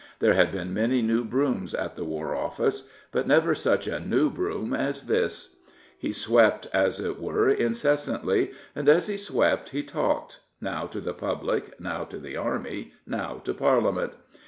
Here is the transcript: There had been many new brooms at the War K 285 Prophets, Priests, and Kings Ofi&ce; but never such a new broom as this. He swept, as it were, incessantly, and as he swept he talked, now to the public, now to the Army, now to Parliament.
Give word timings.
There 0.17 0.33
had 0.33 0.51
been 0.51 0.73
many 0.73 1.03
new 1.03 1.23
brooms 1.23 1.75
at 1.75 1.95
the 1.95 2.03
War 2.03 2.29
K 2.29 2.29
285 2.29 2.57
Prophets, 2.57 2.81
Priests, 2.81 2.89
and 2.89 3.11
Kings 3.11 3.11
Ofi&ce; 3.11 3.11
but 3.11 3.27
never 3.27 3.55
such 3.55 3.87
a 3.87 3.99
new 3.99 4.29
broom 4.31 4.73
as 4.73 5.03
this. 5.03 5.55
He 5.95 6.11
swept, 6.11 6.67
as 6.73 6.99
it 6.99 7.19
were, 7.21 7.49
incessantly, 7.51 8.49
and 8.73 8.89
as 8.89 9.05
he 9.05 9.15
swept 9.17 9.69
he 9.69 9.83
talked, 9.83 10.39
now 10.59 10.87
to 10.87 10.99
the 11.01 11.13
public, 11.13 11.79
now 11.79 12.05
to 12.05 12.17
the 12.17 12.35
Army, 12.35 12.93
now 13.05 13.35
to 13.43 13.53
Parliament. 13.53 14.13